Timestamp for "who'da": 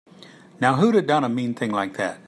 0.77-1.01